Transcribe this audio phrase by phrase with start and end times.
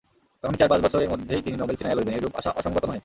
[0.43, 2.99] আগামী চার-পাঁচ বৎসরের মধ্যেই তিনি নোবেল ছিনাইয়া লইবেন—এইরূপ আশা অসংগত নহে।